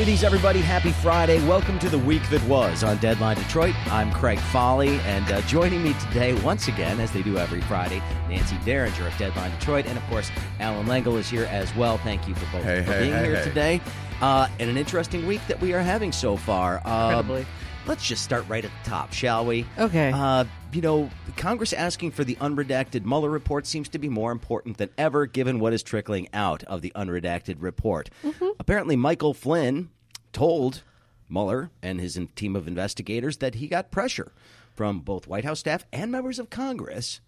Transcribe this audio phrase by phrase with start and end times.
[0.00, 0.60] Greetings, everybody.
[0.60, 1.46] Happy Friday.
[1.46, 3.74] Welcome to the week that was on Deadline Detroit.
[3.92, 8.00] I'm Craig Fahle, and uh, joining me today, once again, as they do every Friday,
[8.26, 9.84] Nancy Derringer of Deadline Detroit.
[9.84, 11.98] And of course, Allan Lengel is here as well.
[11.98, 13.44] Thank you for both Hey, for hey, being hey, here hey.
[13.44, 13.80] today.
[14.22, 16.80] Uh, and an interesting week that we are having so far.
[16.86, 17.46] Um, Incredibly.
[17.86, 19.66] let's just start right at the top, shall we?
[19.78, 20.12] Okay.
[20.14, 24.76] Uh, you know, Congress asking for the unredacted Mueller report seems to be more important
[24.76, 28.10] than ever, given what is trickling out of the unredacted report.
[28.22, 28.48] Mm-hmm.
[28.58, 29.90] Apparently, Michael Flynn
[30.32, 30.82] told
[31.28, 34.32] Mueller and his team of investigators that he got pressure
[34.74, 37.20] from both White House staff and members of Congress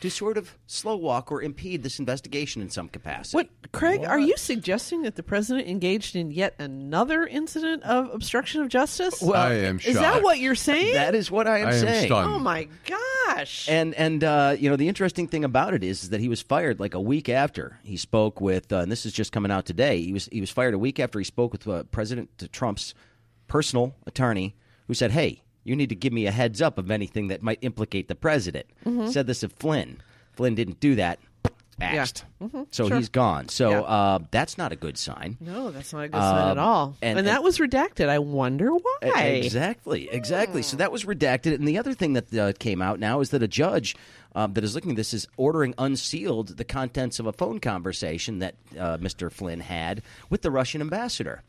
[0.00, 3.36] to sort of slow walk or impede this investigation in some capacity.
[3.36, 4.04] What, Craig?
[4.04, 9.20] Are you suggesting that the president engaged in yet another incident of obstruction of justice?
[9.20, 10.94] Well, I am is that what you're saying?
[10.94, 12.06] That is what I am I am saying.
[12.06, 12.32] stunned.
[12.32, 13.68] oh my gosh!
[13.68, 16.42] And and uh, you know the interesting thing about it is, is that he was
[16.42, 19.66] fired like a week after he spoke with, uh, and this is just coming out
[19.66, 20.00] today.
[20.00, 22.94] He was he was fired a week after he spoke with uh, President Trump's
[23.48, 24.54] personal attorney,
[24.86, 27.58] who said, "Hey, you need to give me a heads up of anything that might
[27.62, 29.08] implicate the president." Mm-hmm.
[29.08, 29.98] Said this of Flynn.
[30.32, 31.18] Flynn didn't do that.
[31.80, 32.24] Axed.
[32.70, 32.96] So Sure.
[32.96, 33.48] he's gone.
[33.48, 33.80] So Yeah.
[33.82, 35.36] uh, that's not a good sign.
[35.40, 36.96] no, that's not a good sign at Um, all.
[37.02, 38.08] and- And, that and- was redacted.
[38.08, 39.40] I wonder why.
[39.44, 40.62] Exactly, exactly.
[40.62, 41.54] So that was redacted.
[41.54, 43.96] And the other thing that uh, came out now is that a judge
[44.34, 48.40] um, that is looking at this is ordering unsealed the contents of a phone conversation
[48.40, 49.32] that uh, Mr.
[49.32, 51.42] Flynn had with the Russian ambassador.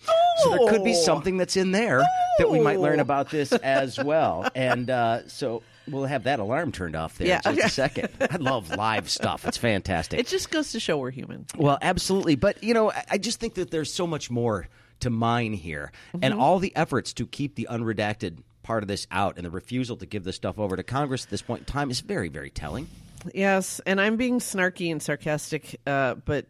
[0.43, 1.01] So there could be Oh.
[1.03, 2.01] something that's in there
[2.39, 3.01] that we might learn Oh.
[3.01, 4.47] about this as well.
[4.55, 7.41] And uh, so we'll have that alarm turned off there Yeah.
[7.45, 8.09] in just a second.
[8.19, 9.45] I love live stuff.
[9.45, 10.19] It's fantastic.
[10.19, 11.45] It just goes to show we're human.
[11.57, 12.35] Well, absolutely.
[12.35, 14.67] But, you know, I- just think that there's so much more
[15.01, 15.91] to mine here.
[16.13, 16.39] And Mm-hmm.
[16.41, 20.05] all the efforts to keep the unredacted part of this out and the refusal to
[20.05, 22.87] give this stuff over to Congress at this point in time is very, very telling.
[23.33, 26.45] Yes, and I'm being snarky and sarcastic, uh, but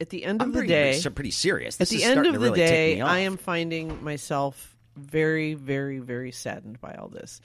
[0.00, 1.80] at- the end I'm of the pretty, day, pretty, pretty serious.
[1.80, 3.00] at the is end of the really day.
[3.00, 7.40] I am finding myself very, very, very saddened by all this.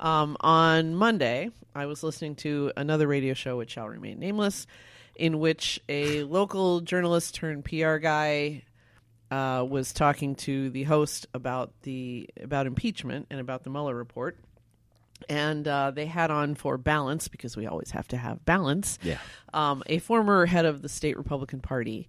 [0.00, 4.66] Um, on Monday, I was listening to another radio show, which shall remain nameless,
[5.14, 8.62] in which a local journalist turned PR guy
[9.30, 14.38] uh, was talking to the host about the about impeachment and about the Mueller report.
[15.28, 18.98] And uh, they had on for balance because we always have to have balance.
[19.02, 19.18] Yeah.
[19.54, 22.08] Um, a former head of the state Republican Party.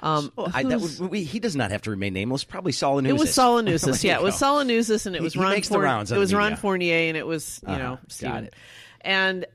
[0.00, 2.44] Um, Well, I, that would, we, he does not have to remain nameless.
[2.44, 4.16] Probably Saul it was Saul Anuzis, yeah.
[4.16, 4.64] It was Saul.
[4.64, 5.60] Solonusis, and it was he Ron.
[5.60, 6.56] the rounds It was Ron media.
[6.56, 7.78] Fournier, and it was you Uh-huh.
[7.82, 8.44] know Got Steven.
[8.44, 8.54] it.
[9.02, 9.46] And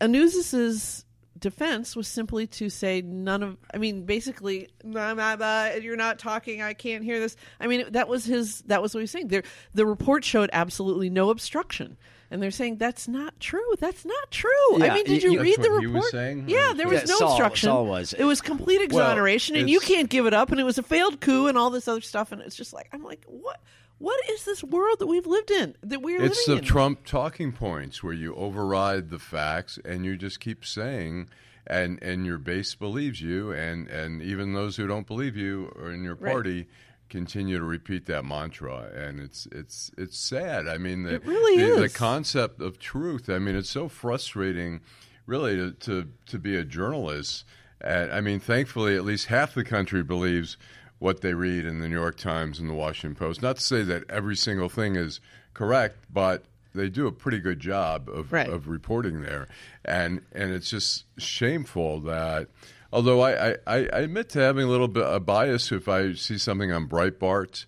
[0.00, 1.04] Anuzis's
[1.38, 3.56] defense was simply to say none of.
[3.72, 6.62] I mean, basically, "Nah, nah, nah, you're not talking.
[6.62, 7.36] I can't hear this.
[7.60, 8.62] I mean, that was his.
[8.62, 9.28] That was what he was saying.
[9.28, 9.42] There,
[9.74, 11.96] the report showed absolutely no obstruction.
[12.30, 13.74] And they're saying that's not true.
[13.78, 14.50] That's not true.
[14.76, 16.12] Yeah, I mean, did you- you, read the report?
[16.12, 17.68] Yeah, there was Yeah, no Saul- obstruction.
[17.68, 18.12] Saul was.
[18.12, 20.50] It was complete Well, exoneration, and you can't give it up.
[20.50, 22.30] And it was a failed coup, and all this other stuff.
[22.30, 23.60] And it's just like I'm like, what?
[23.98, 25.74] What is this world that we've lived in?
[25.82, 26.30] That we're living in?
[26.32, 26.64] It's the in?
[26.64, 31.28] Trump talking points where you override the facts and you just keep saying,
[31.66, 35.90] and and your base believes you, and and even those who don't believe you or
[35.92, 36.32] in your Right.
[36.32, 36.68] party
[37.10, 40.68] continue to repeat that mantra, and it's it's it's sad.
[40.68, 43.28] I mean, the, It really the, the concept of truth.
[43.28, 44.80] I mean, it's so frustrating,
[45.26, 47.44] really, to to, to be a journalist.
[47.80, 50.56] And I mean, thankfully, at least half the country believes
[50.98, 53.42] what they read in the New York Times and the Washington Post.
[53.42, 55.20] Not to say that every single thing is
[55.54, 56.44] correct, but
[56.74, 58.48] they do a pretty good job of, Right.
[58.48, 59.48] of reporting there.
[59.84, 62.48] And and it's just shameful that.
[62.92, 66.38] Although I, I, I admit to having a little bit of bias if I see
[66.38, 67.66] something on Breitbart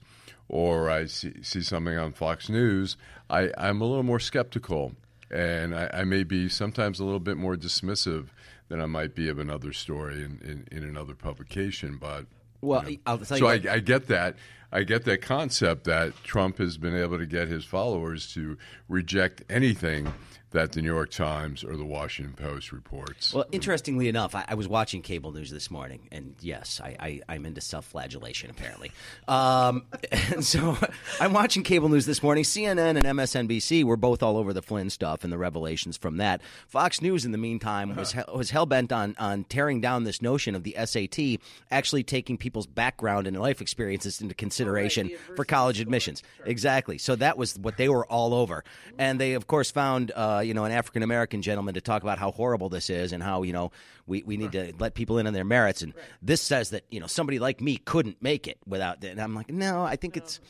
[0.48, 2.96] or I see, see something on Fox News,
[3.28, 4.92] I, I'm a little more skeptical.
[5.30, 8.28] And I, I may be sometimes a little bit more dismissive
[8.68, 11.98] than I might be of another story in, in, in another publication.
[12.00, 12.24] But
[12.60, 13.02] Well, you know.
[13.06, 14.36] I'll tell you so I, I get that.
[14.72, 18.56] I get that concept that Trump has been able to get his followers to
[18.88, 20.12] reject anything
[20.52, 23.32] that the New York Times or the Washington Post reports.
[23.34, 27.20] Well, interestingly enough, I, I was watching cable news this morning, and yes, I, I,
[27.28, 28.92] I'm into self-flagellation apparently.
[29.28, 30.76] Um, and so
[31.20, 32.44] I'm watching cable news this morning.
[32.44, 36.40] CNN and MSNBC were both all over the Flynn stuff and the revelations from that.
[36.68, 40.20] Fox News, in the meantime, was he- was hell bent on on tearing down this
[40.22, 45.36] notion of the SAT actually taking people's background and life experiences into consideration consideration the
[45.36, 46.22] for college admissions.
[46.36, 46.46] sure.
[46.46, 46.98] Exactly.
[46.98, 48.64] So that was what they were all over,
[48.98, 52.02] and they of course found uh, Uh, you know an African American gentleman to talk
[52.02, 53.72] about how horrible this is and how you know
[54.06, 55.82] we, we need to let people in on their merits.
[55.82, 55.92] And
[56.22, 59.04] this says that you know somebody like me couldn't make it without.
[59.04, 60.40] And I'm like, no, I think it's.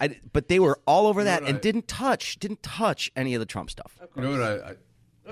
[0.00, 3.34] I, but they were all over that what and I- didn't touch didn't touch any
[3.34, 3.98] of the Trump stuff.
[4.16, 4.74] You know what I, I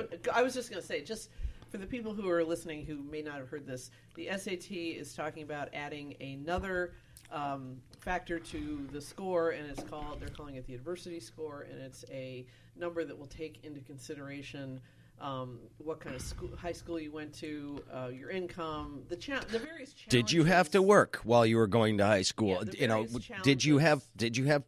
[0.01, 0.05] uh,
[0.35, 1.31] I was just going to say, just
[1.71, 5.15] for the people who are listening who may not have heard this, the SAT is
[5.15, 6.93] talking about adding another
[7.33, 11.81] um, factor to the score, and it's called they're calling it the adversity score, and
[11.81, 12.47] it's a
[12.77, 14.81] number that will take into consideration.
[15.21, 19.41] Um, what kind of school, high school you went to, uh, your income, the cha-
[19.51, 20.09] the various challenges.
[20.09, 22.61] Did you have to work while you were going to high school?
[22.67, 24.65] Yeah, you know, various did you have did you have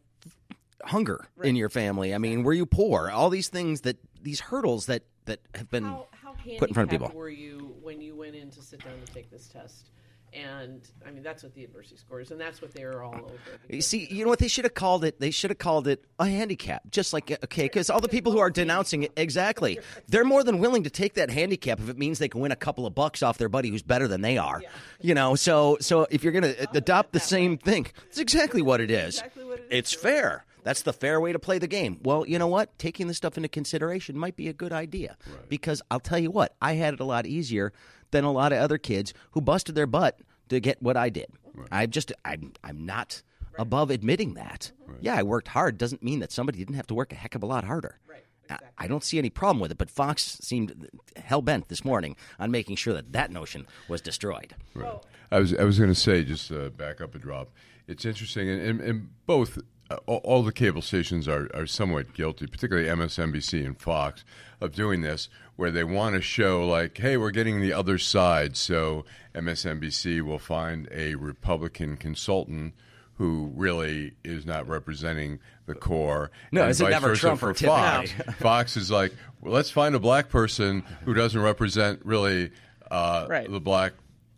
[0.83, 2.15] hunger in your family?
[2.15, 3.09] I mean, were you poor?
[3.09, 6.91] All these things that these hurdles that that have been How, how put in front
[6.93, 7.11] of people.
[7.13, 9.89] were you when you went in to sit down to take this test?
[10.35, 13.15] And I mean, that's what the adversity score is, and that's what they are all
[13.15, 13.33] over.
[13.69, 15.19] You see, you know what they should have called it?
[15.19, 16.83] They should have called it a handicap.
[16.91, 19.79] Just like okay, because all the people who are denouncing it, exactly,
[20.09, 22.57] they're more than willing to take that handicap if it means they can win a
[22.57, 24.61] couple of bucks off their buddy who's better than they are.
[24.99, 28.81] You know, so so if you're going to adopt the same thing, that's exactly what
[28.81, 29.15] it is.
[29.19, 29.67] exactly what it is.
[29.71, 30.45] It's fair.
[30.65, 31.99] That's the fair way to play the game.
[32.03, 32.77] Well, you know what?
[32.79, 35.15] Taking this stuff into consideration might be a good idea
[35.47, 37.71] because I'll tell you what, I had it a lot easier
[38.11, 40.19] than a lot of other kids who busted their butt
[40.49, 41.27] to get what I did.
[41.71, 43.21] I'm just I'm I'm not
[43.57, 44.71] above admitting that.
[44.99, 47.43] Yeah, I worked hard doesn't mean that somebody didn't have to work a heck of
[47.43, 47.99] a lot harder.
[48.07, 51.85] Right, I- I don't see any problem with it, but Fox seemed hell bent this
[51.85, 54.55] morning on making sure that that notion was destroyed.
[54.73, 54.99] Right.
[55.31, 57.51] I was I was going to say just uh, back up a drop.
[57.87, 59.59] It's interesting, and, and, and both
[59.89, 64.23] uh, all, the cable stations are, are somewhat guilty, particularly MSNBC and Fox,
[64.59, 68.57] of doing this, where they want to show like, hey, we're getting the other side.
[68.57, 69.05] So
[69.35, 72.73] MSNBC will find a Republican consultant.
[73.17, 76.31] Who really is not representing the core?
[76.51, 77.53] No, and is it never Trump for or?
[77.53, 78.11] Fox?
[78.39, 82.51] Fox is like, well, let's find a black person who doesn't represent really
[82.91, 83.49] uh, Right.
[83.49, 83.93] the black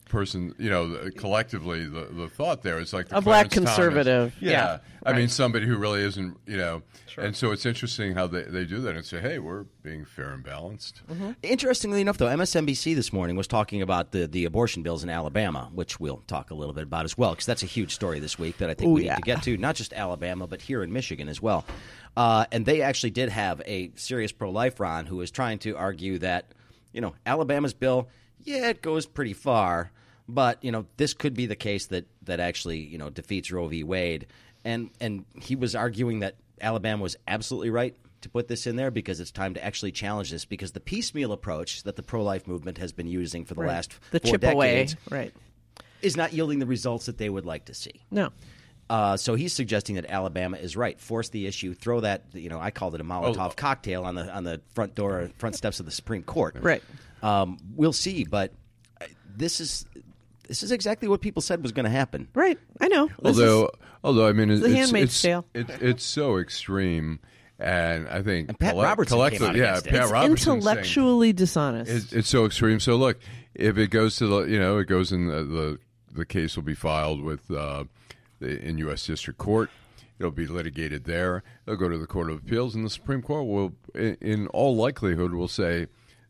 [0.09, 0.53] person.
[0.57, 3.75] You know, the, collectively, the, the thought there is like the A black Clarence Thomas.
[3.75, 4.35] conservative.
[4.39, 6.37] Yeah, Yeah, I mean somebody who really isn't.
[6.45, 7.23] You know, Sure.
[7.23, 10.29] and so it's interesting how they, they do that and say, hey, we're being fair
[10.29, 11.01] and balanced.
[11.11, 11.31] Mm-hmm.
[11.41, 15.69] Interestingly enough, though, MSNBC this morning was talking about the, the abortion bills in Alabama,
[15.73, 18.37] which we'll talk a little bit about as well, because that's a huge story this
[18.37, 19.15] week that I think Ooh, we yeah.
[19.15, 21.65] need to get to, not just Alabama, but here in Michigan as well.
[22.15, 25.75] Uh, and they actually did have a serious pro life Ron who was trying to
[25.75, 26.45] argue that,
[26.93, 28.09] you know, Alabama's bill,
[28.43, 29.91] yeah, it goes pretty far,
[30.29, 33.67] but, you know, this could be the case that, that actually, you know, defeats Roe
[33.67, 33.83] v.
[33.83, 34.27] Wade.
[34.65, 38.91] And, and he was arguing that Alabama was absolutely right to put this in there
[38.91, 42.79] because it's time to actually challenge this because the piecemeal approach that the pro-life movement
[42.79, 43.69] has been using for the Right.
[43.69, 45.33] last the four chip decades away, right?
[46.01, 48.01] is not yielding the results that they would like to see.
[48.11, 48.29] No,
[48.89, 50.99] Uh, so he's suggesting that Alabama is right.
[50.99, 51.73] Force the issue.
[51.73, 52.23] Throw that.
[52.33, 53.53] You know, I called it a Molotov Oh.
[53.55, 56.55] cocktail on the on the front door, front steps of the Supreme Court.
[56.61, 56.81] Right.
[57.21, 58.53] Um, we'll see, but
[59.01, 59.85] uh, this is
[60.47, 62.27] this is exactly what people said was going to happen.
[62.33, 62.57] right.
[62.81, 63.07] I know.
[63.21, 63.71] This is- Although,
[64.03, 65.45] although I mean, it, The it's, Handmaid's it's, Tale.
[65.53, 67.19] It, it's so extreme,
[67.59, 69.89] and I think And Pat colle- Robertson came out yeah, against it.
[69.91, 71.91] Pat it's Robertson saying- intellectually dishonest.
[71.91, 72.79] It's, it's so extreme.
[72.79, 73.19] So look,
[73.55, 75.79] if it goes to the, you know, it goes in the the,
[76.13, 77.83] the case will be filed with uh,
[78.39, 79.05] the, in U.S.
[79.05, 79.69] District Court.
[80.19, 81.43] It'll be litigated there.
[81.67, 84.75] It'll go to the Court of Appeals, and the Supreme Court will, in, in all
[84.75, 85.85] likelihood, will say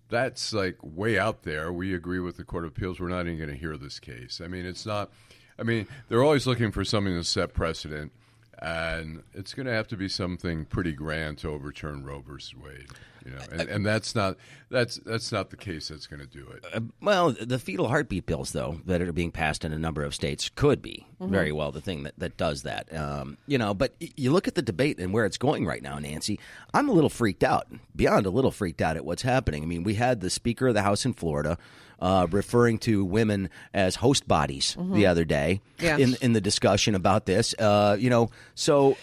[0.10, 1.72] that's like way out there.
[1.72, 3.00] We agree with the Court of Appeals.
[3.00, 4.42] We're not even going to hear this case.
[4.44, 5.12] I mean, it's not.
[5.60, 8.12] I mean, they're always looking for something to set precedent,
[8.60, 12.88] and it's going to have to be something pretty grand to overturn Roe versus Wade.
[13.26, 14.38] You know, and, and that's not
[14.70, 16.84] that's that's not the case that's going to do it.
[17.02, 20.50] Well, the fetal heartbeat bills, though, that are being passed in a number of states,
[20.56, 22.96] could be very well the thing that, that does that.
[22.96, 26.00] Um, you know, but you look at the debate and where it's going right now,
[26.00, 26.40] Nancy.
[26.74, 29.64] I'm a little freaked out, beyond a little freaked out at what's happening.
[29.64, 31.58] I mean, we had the Speaker of the House in Florida
[32.00, 35.98] uh, referring to women as host bodies the other day Yeah.
[35.98, 37.54] in in the discussion about this.
[37.58, 38.98] Uh, you know, so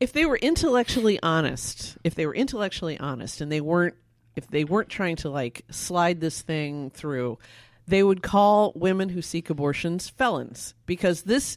[0.00, 3.94] if they were intellectually honest, if they were intellectually honest and they weren't
[4.36, 7.38] if they weren't trying to like slide this thing through,
[7.88, 11.56] they would call women who seek abortions felons because this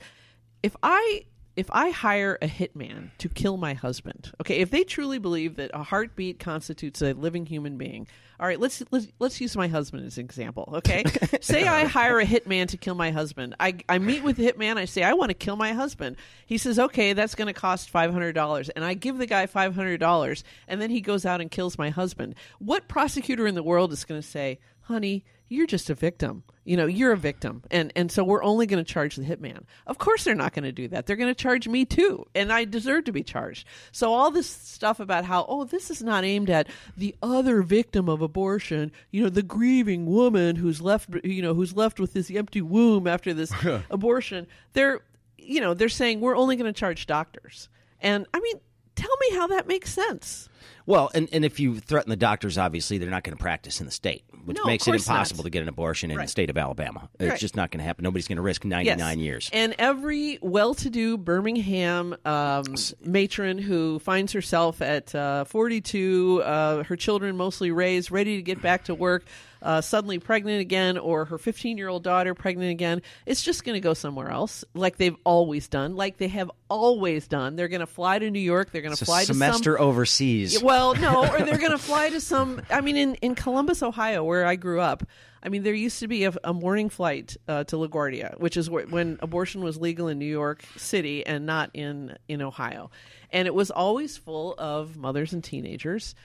[0.63, 1.25] if I
[1.61, 5.69] if I hire a hitman to kill my husband, okay, if they truly believe that
[5.75, 8.07] a heartbeat constitutes a living human being,
[8.39, 11.03] all right, let's let's, let's use my husband as an example, okay?
[11.41, 13.55] say I hire a hitman to kill my husband.
[13.59, 14.77] I, I meet with the hitman.
[14.77, 16.15] I say I want to kill my husband.
[16.47, 19.45] He says, okay, that's going to cost five hundred dollars, and I give the guy
[19.45, 22.33] five hundred dollars, and then he goes out and kills my husband.
[22.57, 24.57] What prosecutor in the world is going to say?
[24.91, 26.43] Honey, you're just a victim.
[26.63, 27.63] You know, you're a victim.
[27.71, 29.63] And and so we're only going to charge the hitman.
[29.87, 31.05] Of course they're not going to do that.
[31.05, 33.67] They're going to charge me too, and I deserve to be charged.
[33.91, 38.07] So all this stuff about how oh, this is not aimed at the other victim
[38.07, 42.31] of abortion, you know, the grieving woman who's left you know, who's left with this
[42.31, 43.51] empty womb after this
[43.89, 44.47] abortion.
[44.73, 45.01] They're
[45.37, 47.67] you know, they're saying we're only going to charge doctors.
[47.99, 48.59] And I mean,
[48.95, 50.49] tell me how that makes sense.
[50.85, 53.85] Well, and, and if you threaten the doctors, obviously they're not going to practice in
[53.85, 55.43] the state, which No, makes it impossible not.
[55.45, 56.25] to get an abortion in Right.
[56.25, 57.09] the state of Alabama.
[57.19, 57.39] It's Right.
[57.39, 58.03] just not going to happen.
[58.03, 59.23] Nobody's going to risk 99 Yes.
[59.23, 59.49] years.
[59.53, 62.63] And every well-to-do Birmingham um,
[63.03, 68.61] matron who finds herself at uh, 42, uh, her children mostly raised, ready to get
[68.61, 69.25] back to work,
[69.61, 73.93] uh, suddenly pregnant again, or her 15-year-old daughter pregnant again, it's just going to go
[73.93, 77.55] somewhere else, like they've always done, like they have always done.
[77.55, 78.71] They're going to fly to New York.
[78.71, 80.61] They're going to fly to some semester overseas.
[80.61, 82.61] Well, no, or they're going to fly to some.
[82.69, 85.03] I mean, in, in Columbus, Ohio, where I grew up,
[85.43, 88.69] I mean, there used to be a, a morning flight uh, to LaGuardia, which is
[88.69, 92.91] where, when abortion was legal in New York City and not in in Ohio,
[93.31, 96.15] and it was always full of mothers and teenagers,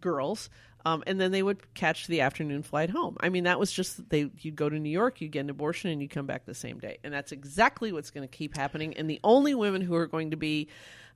[0.00, 0.50] girls.
[0.86, 3.16] Um, and then they would catch the afternoon flight home.
[3.20, 4.30] I mean, that was just they.
[4.40, 6.78] You'd go to New York, you'd get an abortion, and you come back the same
[6.78, 6.98] day.
[7.02, 8.94] And that's exactly what's going to keep happening.
[8.98, 10.68] And the only women who are going to be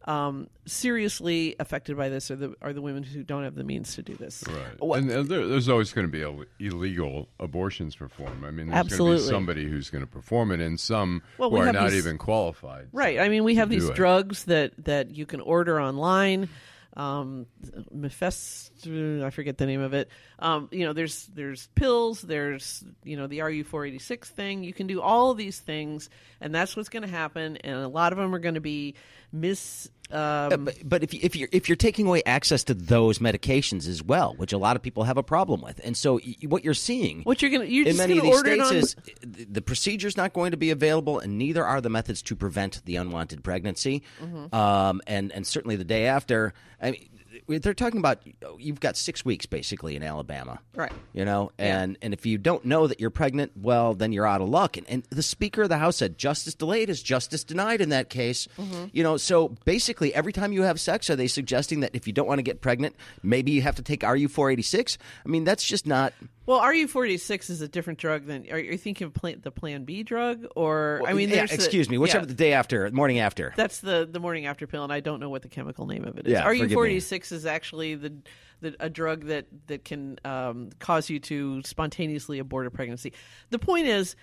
[0.06, 3.94] um, seriously affected by this are the are the women who don't have the means
[3.96, 4.42] to do this.
[4.48, 4.96] Right.
[4.98, 8.44] And, and there, there's always going to be Ill- illegal abortions performed.
[8.44, 9.24] I mean, there's going to Absolutely.
[9.26, 11.98] be somebody who's going to perform it, and some Well, who we are not these-
[11.98, 12.88] even qualified.
[12.92, 13.18] Right.
[13.18, 13.94] I mean, we have these it.
[13.96, 16.48] drugs that that you can order online.
[16.98, 17.46] Um,
[18.02, 20.08] I forget the name of it.
[20.40, 22.20] Um, you know, there's there's pills.
[22.20, 24.64] There's you know the RU four eighty six thing.
[24.64, 27.56] You can do all these things, and that's what's going to happen.
[27.58, 28.96] And a lot of them are going to be
[29.32, 29.90] mis.
[30.10, 30.18] Um,
[30.50, 33.86] Yeah, but, but if you, if you're if you're taking away access to those medications
[33.86, 36.64] as well, which a lot of people have a problem with, and so y- what
[36.64, 38.76] you're seeing what you're going to you're in just many of these states on.
[38.76, 42.34] is the the procedure's not going to be available, and neither are the methods to
[42.34, 44.02] prevent the unwanted pregnancy.
[44.22, 44.54] Mm-hmm.
[44.54, 47.08] Um, and and certainly the day after, I mean,
[47.48, 48.22] they're talking about
[48.58, 50.92] you've got six weeks basically in Alabama, Right.
[51.14, 54.40] You know, and and if you don't know that you're pregnant, well, then you're out
[54.40, 54.76] of luck.
[54.76, 58.10] And, and the Speaker of the House said, "Justice delayed is justice denied." In that
[58.10, 58.84] case, Mm-hmm.
[58.92, 62.12] you know, so basically, every time you have sex, are they suggesting that if you
[62.12, 64.98] don't want to get pregnant, maybe you have to take RU four eighty six?
[65.24, 66.12] I mean, that's just not.
[66.46, 68.46] Well, RU forty six is a different drug than.
[68.50, 71.56] Are you thinking of plan, the Plan B drug, or I mean, yeah, there's the-
[71.56, 72.28] excuse me, whichever yeah.
[72.28, 73.52] the day after, morning after.
[73.56, 76.16] That's the the morning after pill, and I don't know what the chemical name of
[76.18, 76.32] it is.
[76.32, 78.14] Yeah, RU forty six is actually the,
[78.60, 83.12] the a drug that that can um, cause you to spontaneously abort a pregnancy.
[83.50, 84.16] The point is.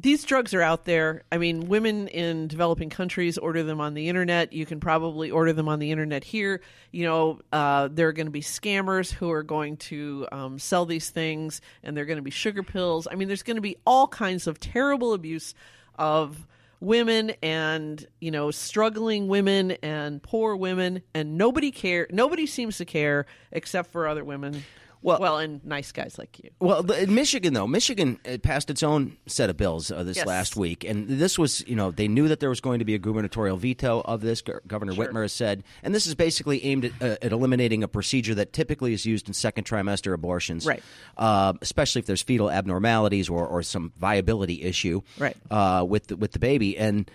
[0.00, 1.24] These drugs are out there.
[1.32, 4.52] I mean, women in developing countries order them on the internet.
[4.52, 6.60] You can probably order them on the internet here.
[6.92, 10.86] You know, uh, there are going to be scammers who are going to um, sell
[10.86, 13.08] these things, and they're going to be sugar pills.
[13.10, 15.52] I mean, there's going to be all kinds of terrible abuse
[15.96, 16.46] of
[16.80, 22.84] women and you know struggling women and poor women and nobody care nobody seems to
[22.84, 24.62] care except for other women
[25.00, 28.82] Well- well and nice guys like you Well, in Michigan, though, Michigan uh, passed its
[28.82, 30.26] own set of bills uh, this Yes.
[30.26, 32.94] last week, and this was, you know, they knew that there was going to be
[32.94, 34.42] a gubernatorial veto of this.
[34.42, 37.88] Go- Governor Whitmer has said, and this is basically aimed at, uh, at eliminating a
[37.88, 40.82] procedure that typically is used in second trimester abortions, Right.
[41.16, 45.36] Uh, especially if there's fetal abnormalities or, or some viability issue, Right.
[45.50, 47.08] uh, with the, with the baby, and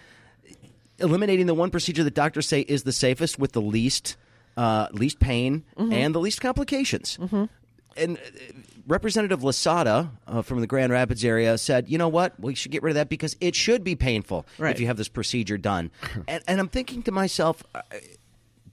[1.00, 4.16] eliminating the one procedure that doctors say is the safest with the least
[4.56, 7.18] uh, least pain and the least complications.
[7.96, 8.22] And uh,
[8.88, 12.40] Representative Lasada uh, from the Grand Rapids area said, "You know what?
[12.40, 14.74] We should get rid of that because it should be painful Right.
[14.74, 15.92] if you have this procedure done."
[16.28, 17.64] and, and I'm thinking to myself.
[17.76, 17.82] uh,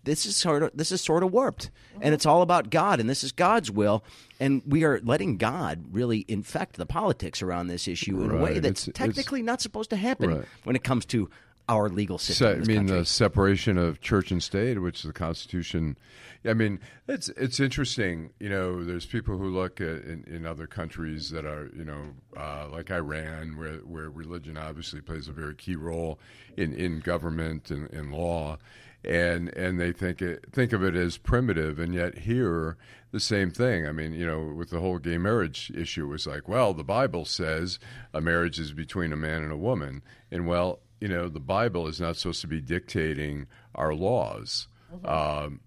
[0.02, 3.08] this is sort of this is sort of warped, and it's all about God, and
[3.10, 4.02] this is God's will,
[4.40, 8.60] and we are letting God really infect the politics around this issue in a way
[8.60, 10.44] that's It's- it's- technically not supposed to happen Right.
[10.64, 11.28] when it comes to
[11.70, 12.48] our legal system.
[12.48, 12.98] In I mean, country.
[12.98, 15.96] the separation of church and state, which the Constitution.
[16.44, 18.30] I mean, it's it's interesting.
[18.40, 22.14] You know, there's people who look at in, in other countries that are, you know,
[22.36, 26.18] uh, like Iran, where where religion obviously plays a very key role
[26.56, 28.58] in, in government and in law,
[29.04, 32.76] and and they think it think of it as primitive, and yet here
[33.12, 33.86] the same thing.
[33.86, 36.84] I mean, you know, with the whole gay marriage issue, it was like, well, the
[36.84, 37.78] Bible says
[38.12, 41.86] a marriage is between a man and a woman, and well, you know, the Bible
[41.86, 44.68] is not supposed to be dictating our laws.
[45.04, 45.60] Um,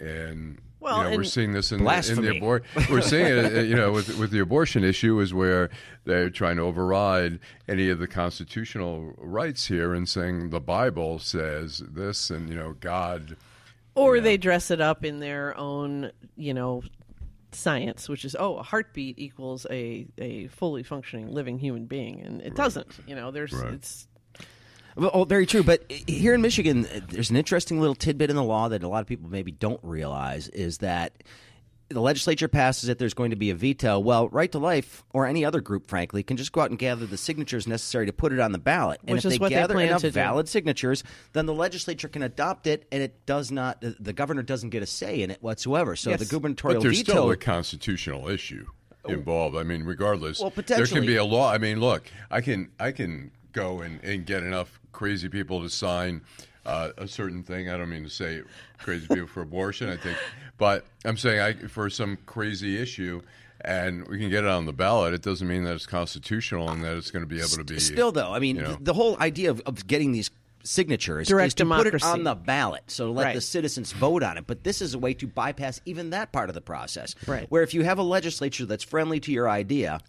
[0.00, 3.56] and Well, you know, we're seeing this in the, in the abor- We're seeing it,
[3.56, 5.70] uh, you know, with with the abortion issue is where
[6.04, 7.38] they're trying to override
[7.68, 12.74] any of the constitutional rights here and saying the Bible says this, and you know,
[12.80, 13.36] God.
[13.94, 16.82] or they dress it up in their own you know
[17.52, 22.40] science, which is oh, a heartbeat equals a a fully functioning living human being, and
[22.42, 22.88] it doesn't.
[23.06, 23.74] You know, there's Right.
[23.74, 24.06] it's
[25.00, 25.62] Well, oh, very true.
[25.62, 28.88] But here in Michigan, uh, there's an interesting little tidbit in the law that a
[28.88, 31.24] lot of people maybe don't realize is that
[31.88, 32.98] the legislature passes it.
[32.98, 33.98] There's going to be a veto.
[33.98, 37.06] Well, Right to Life or any other group, frankly, can just go out and gather
[37.06, 39.00] the signatures necessary to put it on the ballot.
[39.06, 40.12] And Which if is they what they gather plan enough to do.
[40.12, 41.02] valid signatures,
[41.32, 43.80] then the legislature can adopt it, and it does not.
[43.80, 45.96] The governor doesn't get a say in it whatsoever.
[45.96, 46.20] So Yes.
[46.20, 47.12] the gubernatorial But there's veto.
[47.12, 48.66] still a constitutional issue
[49.08, 49.56] involved.
[49.56, 51.50] I mean, regardless, Well, there can be a law.
[51.50, 55.70] I mean, look, I can I can go and, and get enough crazy people to
[55.70, 56.22] sign
[56.66, 57.68] uh, a certain thing.
[57.70, 58.42] I don't mean to say
[58.78, 59.88] crazy people for abortion.
[59.88, 60.16] I think,
[60.58, 63.22] but I'm saying I, for some crazy issue.
[63.62, 65.12] And we can get it on the ballot.
[65.12, 67.78] It doesn't mean that it's constitutional and that it's going to be able to be.
[67.78, 68.78] Still, though, I mean, you know.
[68.80, 70.30] the whole idea of, of getting these
[70.62, 73.34] signatures Direct is to put it on the ballot, so to let Right.
[73.34, 74.46] the citizens vote on it.
[74.46, 77.14] But this is a way to bypass even that part of the process.
[77.26, 77.50] Right.
[77.50, 80.00] Where if you have a legislature that's friendly to your idea,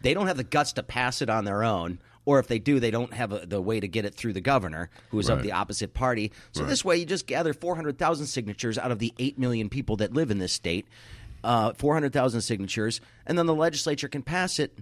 [0.00, 1.98] they don't have the guts to pass it on their own.
[2.26, 4.40] Or if they do, they don't have a, the way to get it through the
[4.40, 6.32] governor, who is of the opposite party.
[6.52, 10.14] So this way, you just gather 400,000 signatures out of the 8 million people that
[10.14, 10.86] live in this state,
[11.42, 14.76] uh, 400,000 signatures, and then the legislature can pass it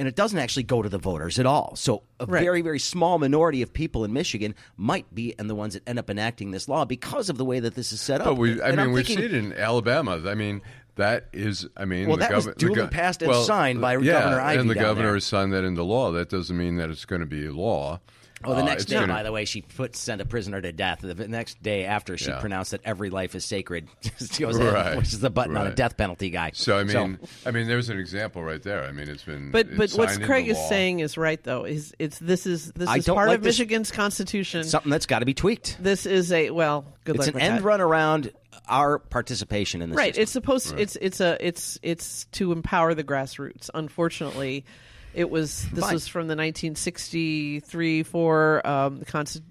[0.00, 1.74] and it doesn't actually go to the voters at all.
[1.74, 2.40] So a Right.
[2.44, 5.98] very, very small minority of people in Michigan might be and the ones that end
[5.98, 8.28] up enacting this law because of the way that this is set up.
[8.28, 10.22] But we, I And mean, I'm we thinking- see it in Alabama.
[10.24, 10.62] I mean,
[10.98, 13.42] that is, I mean, Well, the that was gov- the duly gov- passed and well,
[13.42, 15.14] signed by yeah, Governor Ivey and the governor there.
[15.14, 16.12] has signed that into law.
[16.12, 18.00] That doesn't mean that it's going to be law.
[18.44, 20.70] Oh, the Uh, next day, gonna- by the way, she put sent a prisoner to
[20.72, 21.00] death.
[21.02, 22.38] The next day after, she Yeah.
[22.40, 23.88] pronounced that every life is sacred.
[24.30, 26.52] she goes in, Right, pushes the button on a death penalty guy.
[26.54, 28.84] So I mean, I mean, there's an example right there.
[28.84, 29.50] I mean, it's been.
[29.50, 30.68] But it's but what Craig is law.
[30.68, 31.64] saying is right though.
[31.64, 34.64] Is it's this is this I is part like of this- Michigan's constitution.
[34.64, 35.76] something that's got to be tweaked.
[35.82, 36.84] this is a well.
[37.04, 37.62] Good It's luck an with end that.
[37.64, 38.30] run around
[38.68, 39.96] our participation in this.
[39.96, 40.08] Right.
[40.14, 40.22] system.
[40.22, 40.78] It's supposed.
[40.78, 43.70] It's it's a it's it's to empower the grassroots.
[43.74, 44.64] Unfortunately,
[45.14, 45.94] it was this Fine.
[45.94, 49.42] was from the 1963 four um, consti-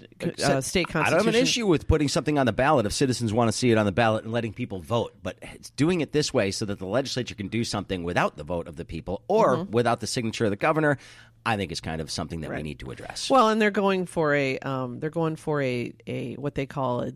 [0.44, 0.98] uh, state constitution.
[0.98, 3.52] I don't have an issue with putting something on the ballot if citizens want to
[3.58, 6.52] see it on the ballot and letting people vote, but it's doing it this way
[6.52, 9.72] so that the legislature can do something without the vote of the people or Mm-hmm.
[9.72, 10.98] without the signature of the governor.
[11.46, 13.30] I think is kind of something that we need to address.
[13.30, 17.02] Well, and they're going for a um, they're going for a a what they call
[17.04, 17.14] a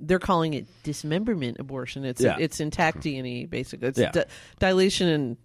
[0.00, 2.04] they're calling it dismemberment abortion.
[2.04, 2.36] It's Yeah.
[2.38, 3.88] it's intact DNA basically.
[3.88, 4.10] It's Yeah.
[4.10, 4.24] di-
[4.58, 5.36] dilation and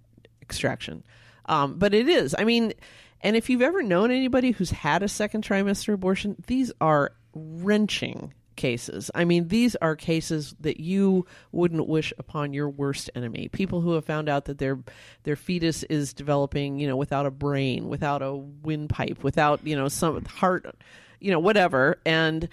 [0.42, 1.04] extraction.
[1.50, 2.36] Um, but it is.
[2.38, 2.74] I mean,
[3.22, 8.34] and if you've ever known anybody who's had a second trimester abortion, these are wrenching
[8.56, 9.10] cases.
[9.16, 13.50] I mean, these are cases that you wouldn't wish upon your worst enemy.
[13.50, 14.78] People who have found out that their
[15.24, 19.88] their fetus is developing, you know, without a brain, without a windpipe, without, you know,
[19.88, 20.76] some heart,
[21.20, 22.48] you know, whatever, and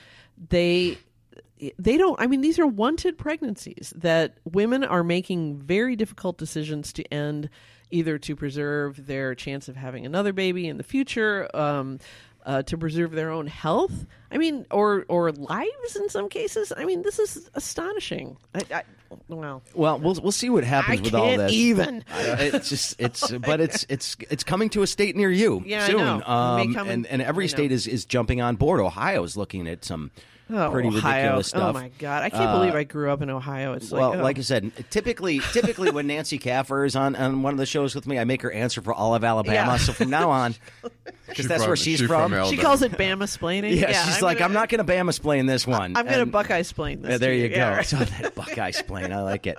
[0.48, 0.96] they
[1.78, 6.92] they don't i mean these are wanted pregnancies that women are making very difficult decisions
[6.92, 7.48] to end
[7.90, 11.98] either to preserve their chance of having another baby in the future um,
[12.44, 16.84] uh, to preserve their own health i mean or or lives in some cases i
[16.84, 18.82] mean this is astonishing I, I,
[19.28, 21.52] well Well, we'll we'll see what happens I with all this.
[21.52, 22.04] even.
[22.12, 25.84] Uh, it's just it's but it's it's it's coming to a state near you Yeah,
[25.84, 25.96] I soon.
[25.98, 26.22] know.
[26.24, 28.80] Um, and and every state is is jumping on board.
[28.80, 30.10] Ohio's looking at some
[30.50, 31.12] oh, pretty Ohio.
[31.16, 31.70] ridiculous stuff.
[31.70, 34.18] oh my god i can't Uh, believe i grew up in ohio it's well, like,
[34.18, 34.22] oh.
[34.22, 37.94] like I said, typically, typically when Nancy Kaffer is on, on one of the shows
[37.94, 39.72] with me, I make her answer for all of Alabama.
[39.72, 39.76] Yeah.
[39.78, 40.54] So from now on,
[41.28, 42.50] because that's from- where she's, she's from from.
[42.50, 45.66] She calls it bama splaining yeah, she's like, I'm not going to Bama explain this
[45.66, 45.96] one.
[45.96, 47.56] i'm gonna buckeye splain this Yeah, there to you go.
[47.56, 47.86] Yeah, right.
[47.86, 49.56] So that Buckeye splain, I like it.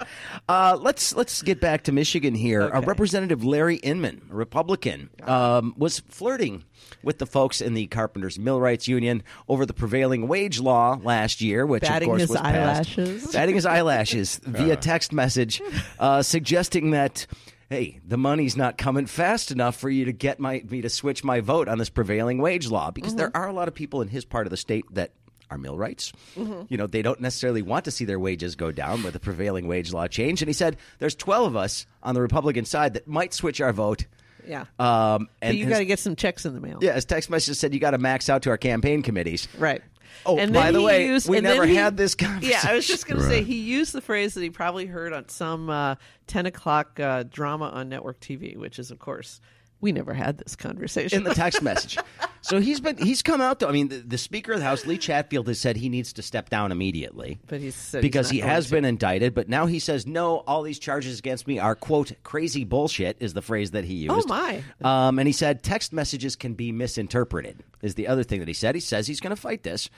[0.48, 2.64] Uh, let's let's get back to Michigan here.
[2.74, 6.64] Uh, Representative Larry Inman, a Republican, um, was flirting
[7.08, 11.66] with the folks in the Carpenters Millwrights Union over the prevailing wage law last year,
[11.66, 13.32] which Batting of course his was passed.
[13.32, 14.76] batting his eyelashes via uh.
[14.76, 15.62] text message,
[15.98, 17.26] uh, suggesting that.
[17.70, 21.26] Hey, the money's not coming fast enough for you to get my me to switch
[21.26, 23.42] my vote on this prevailing wage law because there mm-hmm.
[23.44, 25.12] are a lot of people in his part of the state that
[25.52, 26.14] are millwrights.
[26.38, 26.62] Mm-hmm.
[26.70, 29.68] You know, they don't necessarily want to see their wages go down with the prevailing
[29.68, 30.42] wage law change.
[30.42, 33.74] And he said, "There's 12 of us on the Republican side that might switch our
[33.74, 34.06] vote."
[34.48, 34.62] Yeah.
[34.80, 36.80] Um, but and you got to get some checks in the mail.
[36.82, 39.48] yeah, his text message said you got to max out to our campaign committees.
[39.58, 39.82] Right.
[40.26, 43.08] Oh, and by the way, used, we never he- had this Yeah, I was just
[43.08, 46.46] going to say he used the phrase that he probably heard on some uh, ten
[46.46, 49.40] o'clock uh, drama on network TV, which is, of course,
[49.80, 51.18] we never had this conversation.
[51.20, 51.98] in the text message.
[52.42, 53.68] So he's been he's come out though.
[53.68, 56.22] I mean, the, the Speaker of the House, Lee Chatfield, has said he needs to
[56.22, 57.40] step down immediately.
[57.48, 58.72] But he's said he's because not he has to.
[58.72, 60.38] been indicted, but now he says no.
[60.48, 64.14] All these charges against me are quote crazy bullshit is the phrase that he used.
[64.14, 64.64] Oh, my.
[64.84, 68.54] Um, and he said text messages can be misinterpreted is the other thing that he
[68.56, 68.74] said.
[68.76, 69.90] He says he's going to fight this,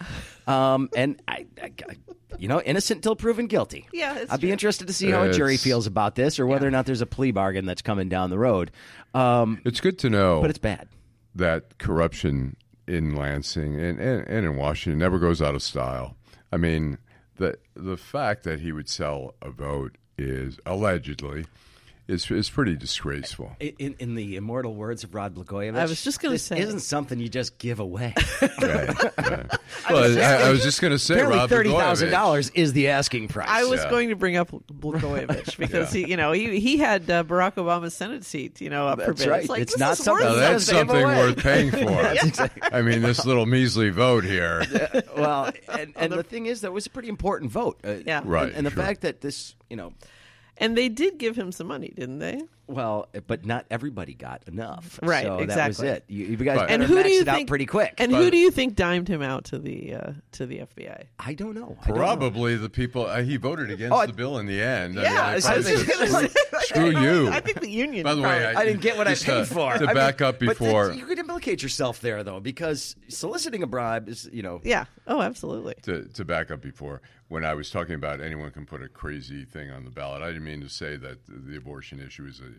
[0.47, 1.95] um, and I, I, I-
[2.37, 3.87] you know, innocent till proven guilty.
[3.91, 6.45] Yeah, it's I'd be interested to see how a jury It's- feels about this, or
[6.45, 8.71] whether or not there's a plea bargain that's coming down the road.
[9.13, 10.87] Um, It's good to know but it's bad.
[11.35, 12.55] that corruption
[12.87, 16.15] in Lansing and, and, and in Washington never goes out of style.
[16.51, 16.97] I mean,
[17.37, 21.45] the the fact that he would sell a vote is allegedly
[22.09, 23.55] is is pretty disgraceful.
[23.59, 26.59] In, in the immortal words of Rod Blagojevich, I was just gonna say.
[26.59, 28.13] isn't something you just give away.
[28.61, 29.51] Right, right.
[29.89, 32.89] Well, I, I was just going to say, Apparently, Rob thirty thousand dollars is the
[32.89, 33.47] asking price.
[33.49, 33.89] I was Yeah.
[33.89, 36.05] going to bring up Blagojevich because Yeah.
[36.05, 39.19] he, you know, he he had uh, Barack Obama's Senate seat, you know, up That's
[39.23, 39.29] bid.
[39.29, 39.39] right.
[39.41, 41.17] It's, like, It's this not is something Now worth that's something away.
[41.17, 42.75] worth paying for.
[42.75, 44.63] I mean, this little measly vote here.
[45.15, 47.79] well, and, and the thing is, that was a pretty important vote.
[47.83, 48.21] Uh, Yeah.
[48.25, 48.83] Right, And, and the sure.
[48.83, 49.93] fact that this, you know,
[50.61, 52.41] And they did give him some money, didn't they?
[52.67, 54.99] well, but not everybody got enough.
[55.01, 55.87] Right, So that was exactly.
[55.87, 56.03] it.
[56.07, 57.95] You, you guys But- And who do you it out think pretty quick.
[57.97, 61.05] And But- who do you think dimed him out to the uh, to the FBI?
[61.17, 61.75] I don't know.
[61.81, 62.03] I don't know.
[62.03, 64.99] Probably the people uh, he voted against Oh, I- the bill in the end.
[64.99, 65.49] I Yeah, mean, I I just
[66.11, 67.29] said, screw you.
[67.29, 68.03] I think the union.
[68.03, 69.73] By the way, probably- I didn't get what I Just, paid uh, for.
[69.73, 73.63] to I mean, back up but before- you could implicate yourself there, though, because soliciting
[73.63, 74.85] a bribe is, you know, yeah.
[75.07, 75.73] Oh, absolutely.
[75.83, 79.45] to, to back up before when I was talking about anyone can put a crazy
[79.45, 82.51] thing on the ballot, I didn't mean to say that the abortion issue is a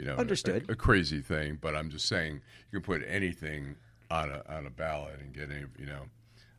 [0.00, 0.66] you know Understood.
[0.68, 3.74] a, a crazy thing, but I'm just saying you can put anything
[4.10, 6.04] on a on a ballot and get any you know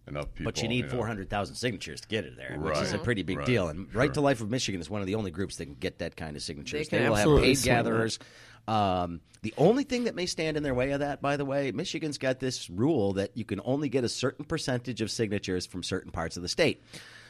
[0.07, 0.51] enough people.
[0.51, 0.91] But you need know.
[0.91, 3.69] 400,000 signatures to get it there, which is a pretty big right, deal.
[3.69, 5.99] And Right to Life of Michigan is one of the only groups that can get
[5.99, 6.89] that kind of signatures.
[6.89, 8.19] They can will have absolutely paid gatherers.
[8.67, 11.71] Um, the only thing that may stand in their way of that, by the way,
[11.71, 15.81] Michigan's got this rule that you can only get a certain percentage of signatures from
[15.81, 16.83] certain parts of the state.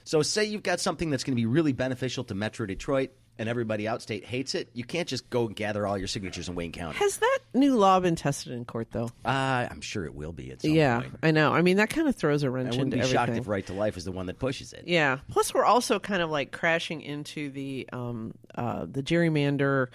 [0.10, 3.48] So, say you've got something that's going to be really beneficial to Metro Detroit, and
[3.48, 4.68] everybody outstate hates it.
[4.74, 6.98] You can't just go and gather all your signatures in Wayne County.
[6.98, 9.12] Has that new law been tested in court though?
[9.24, 11.14] Uh, I'm sure it will be at some yeah, point.
[11.22, 11.54] I know.
[11.54, 13.64] I mean, that kind of throws a wrench I wouldn't into be shocked if Right
[13.68, 14.86] to Life is the one that pushes it.
[14.88, 15.20] Yeah.
[15.30, 19.90] Plus, we're also kind of like crashing into the um, uh, the gerrymander,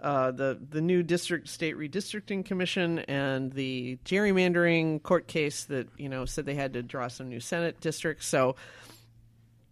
[0.00, 6.08] uh, the the new district state redistricting commission, and the gerrymandering court case that you
[6.08, 8.26] know said they had to draw some new senate districts.
[8.26, 8.56] So,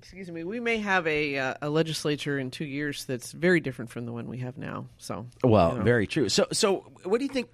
[0.04, 3.90] excuse me, we may have a uh, a legislature in two years that's very different
[3.90, 4.86] from the one we have now.
[4.98, 5.84] So, Well, you know.
[5.84, 6.28] very true.
[6.28, 7.48] So, so what do you think?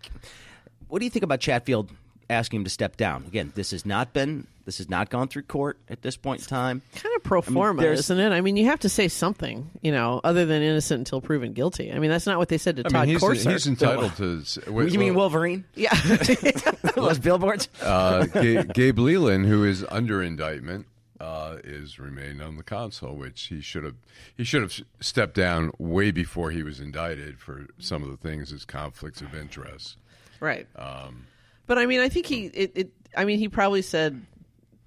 [0.89, 1.91] What do you think about Chatfield
[2.29, 3.25] asking him to step down?
[3.29, 4.49] Again, this has not been.
[4.65, 6.83] This has not gone through court at this point in time.
[6.95, 8.31] kind of pro forma, there's- isn't it?
[8.31, 11.93] I mean, you have to say something, you know, other than innocent until proven guilty.
[11.93, 13.51] I mean, that's not what they said to I Todd mean, he's, Courser.
[13.51, 14.41] he's entitled to.
[14.43, 15.65] s- you mean Wolverine?
[15.75, 15.95] yeah.
[16.97, 17.69] Those billboards?
[17.83, 20.87] uh, Gabe, Gabe Leland, who is under indictment,
[21.21, 23.97] uh, is remained on the council, which he should have
[24.37, 28.53] he should have stepped down way before he was indicted for some of the things
[28.53, 29.99] as conflicts of interest.
[30.41, 30.67] Right.
[30.77, 31.27] Um,
[31.67, 34.25] but I mean, I think he it, it I mean, he probably said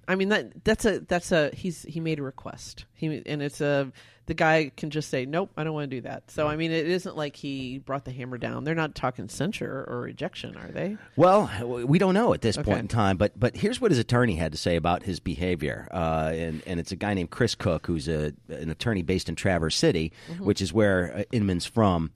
[0.08, 2.84] I mean that that's a that's a he's he made a request.
[2.94, 3.92] He and it's a
[4.26, 6.30] the guy can just say nope, I don't want to do that.
[6.30, 8.64] So I mean, it isn't like he brought the hammer down.
[8.64, 10.96] They're not talking censure or rejection, are they?
[11.16, 11.50] Well,
[11.86, 12.64] we don't know at this Okay.
[12.70, 15.88] point in time, but but here's what his attorney had to say about his behavior,
[15.90, 19.34] uh, and and it's a guy named Chris Cook, who's a an attorney based in
[19.34, 22.10] Traverse City, which is where uh, Inman's from.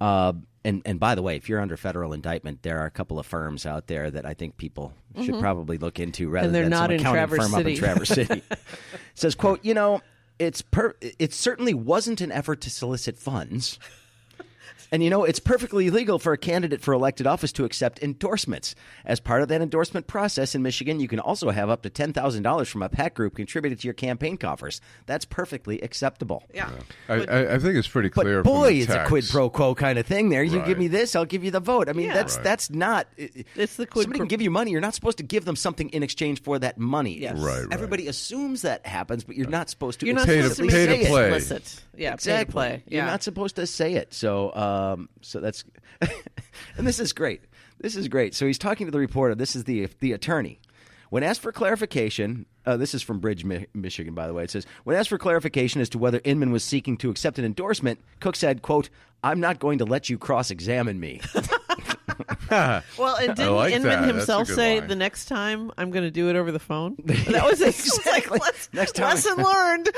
[0.00, 0.32] Uh,
[0.64, 3.26] and and by the way, if you're under federal indictment, there are a couple of
[3.26, 4.92] firms out there that I think people
[5.22, 7.60] should probably look into rather And they're than not some in accounting Traverse firm up
[7.60, 7.76] in City.
[7.76, 8.42] Traverse City.
[9.14, 10.00] Says, "quote You know,
[10.40, 13.78] it's per- it certainly wasn't an effort to solicit funds."
[14.92, 18.74] And you know, it's perfectly legal for a candidate for elected office to accept endorsements.
[19.04, 22.66] As part of that endorsement process in Michigan, you can also have up to $10,000
[22.68, 24.80] from a PAC group contributed to your campaign coffers.
[25.06, 26.42] That's perfectly acceptable.
[26.54, 26.70] Yeah.
[27.08, 28.42] I, I, I think it's pretty But clear.
[28.42, 30.42] boy, from the it's a quid pro quo kind of thing there.
[30.42, 30.66] You Right.
[30.66, 31.88] give me this, I'll give you the vote.
[31.88, 32.14] I mean, Yeah.
[32.14, 32.44] that's Right.
[32.44, 33.06] that's not.
[33.16, 34.70] It's the quid Somebody pro- can give you money.
[34.72, 37.18] You're not supposed to give them something in exchange for that money.
[37.18, 37.38] Yes.
[37.38, 37.66] Right, right.
[37.72, 40.06] Everybody assumes that happens, but you're not supposed to.
[40.06, 41.32] You're not Pay to- supposed to pay to it play.
[41.34, 41.82] explicit.
[41.96, 42.32] Yeah, exactly.
[42.34, 42.82] pay to play.
[42.96, 44.12] You're not supposed to say it.
[44.14, 45.64] So, um, so that's,
[46.76, 47.42] and this is great.
[47.80, 48.34] This is great.
[48.34, 49.34] So he's talking to the reporter.
[49.34, 50.60] This is the the attorney.
[51.08, 54.44] When asked for clarification, uh, this is from Bridge, Mi- Michigan, by the way.
[54.44, 57.44] It says, when asked for clarification as to whether Inman was seeking to accept an
[57.44, 58.90] endorsement, Cook said, "quote
[59.24, 61.20] I'm not going to let you cross-examine me."
[62.98, 64.14] Well, and didn't like Inman that.
[64.14, 64.88] Himself say line.
[64.88, 66.96] the next time I'm going to do it over the phone?
[67.04, 68.38] That was Exactly.
[68.38, 69.10] like, les- Next time.
[69.10, 69.90] lesson learned.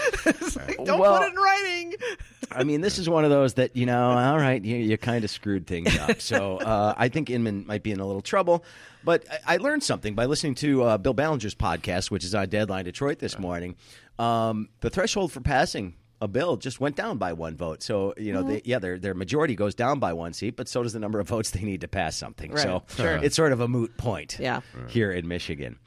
[0.57, 1.95] Like, don't Well- put it in writing.
[2.55, 4.11] I mean, this is one of those that you know.
[4.11, 6.21] All right, you, you kind of screwed things up.
[6.21, 8.65] So uh, I think Inman might be in a little trouble.
[9.05, 12.49] But I, I learned something by listening to uh, Bill Ballenger's podcast, which is on
[12.51, 13.77] Deadline Detroit this morning.
[14.19, 17.83] Um, the threshold for passing a bill just went down by one vote.
[17.83, 20.85] So you know, they, yeah, their their majority goes down by one seat, but so
[20.85, 22.53] does the number of votes they need to pass something.
[22.53, 23.17] Right, So sure.
[23.17, 24.39] it's sort of a moot point.
[24.39, 24.61] Yeah.
[24.89, 25.79] here in Michigan.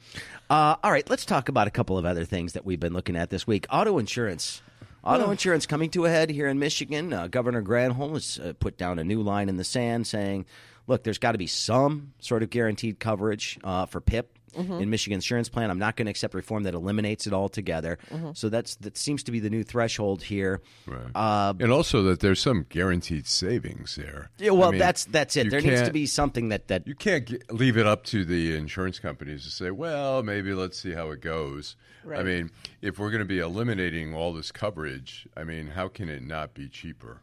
[0.50, 3.16] Uh, all right, let's talk about a couple of other things that we've been looking
[3.16, 3.66] at this week.
[3.70, 4.62] Auto insurance.
[5.02, 7.12] Auto insurance coming to a head here in Michigan.
[7.12, 10.46] Uh, Governor Granholm has uh, put down a new line in the sand saying,
[10.86, 14.35] look, there's got to be some sort of guaranteed coverage uh, for PIP.
[14.56, 17.98] In Michigan insurance plan, I'm not going to accept reform that eliminates it altogether.
[18.34, 20.60] So that's that seems to be the new threshold here.
[20.86, 21.10] Right.
[21.14, 24.30] Uh, and also that there's some guaranteed savings there.
[24.38, 25.50] yeah, well, I mean, that's that's it.
[25.50, 28.56] There needs to be something that that You can't get, leave it up to the
[28.56, 31.76] insurance companies to say, well, maybe let's see how it goes.
[32.08, 32.50] I mean,
[32.82, 36.54] if we're going to be eliminating all this coverage, I mean, how can it not
[36.54, 37.20] be cheaper?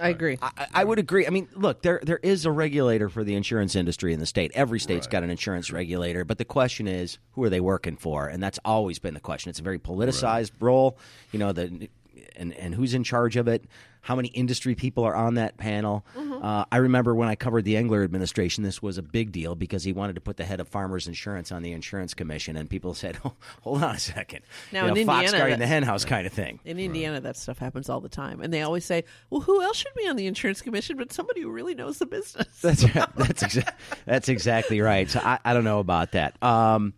[0.00, 0.38] I agree.
[0.40, 1.26] I, I would agree.
[1.26, 4.50] I mean, look, there there is a regulator for the insurance industry in the state.
[4.54, 8.26] Every state's got an insurance regulator, but the question is, who are they working for?
[8.28, 9.50] And that's always been the question.
[9.50, 10.98] It's a very politicized role.
[11.32, 11.88] You know, the
[12.36, 13.64] and and who's in charge of it?
[14.00, 16.06] How many industry people are on that panel?
[16.16, 19.82] Uh, I remember when I covered the Engler administration, this was a big deal because
[19.84, 22.94] he wanted to put the head of Farmers Insurance on the insurance commission, and people
[22.94, 25.66] said, oh, "Hold on a second, Now, you know, in Fox Indiana, guarding that- the
[25.68, 28.84] henhouse kind of thing." In Indiana, that stuff happens all the time, and they always
[28.84, 31.98] say, "Well, who else should be on the insurance commission?" But somebody who really knows
[31.98, 32.46] the business.
[32.62, 33.72] That's that's exa-
[34.06, 35.10] that's exactly right.
[35.10, 36.40] So I, I don't know about that.
[36.42, 36.94] Um,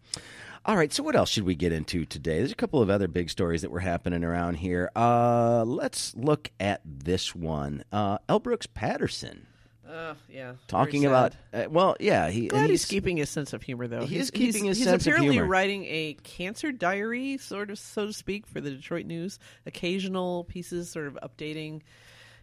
[0.64, 0.92] all right.
[0.92, 2.38] So what else should we get into today?
[2.38, 4.90] There's a couple of other big stories that were happening around here.
[4.94, 7.84] Uh, let's look at this one.
[7.90, 8.38] Uh, L.
[8.40, 9.46] Brooks Patterson
[9.90, 11.34] Uh, yeah, talking about.
[11.52, 14.06] Uh, well, yeah, he Glad and he's, keeping his sense of humor, though.
[14.06, 17.78] He he's, keeping he's, his he's sense of apparently writing a cancer diary, sort of,
[17.78, 19.38] so to speak, for the Detroit News.
[19.66, 21.80] Occasional pieces, sort of updating,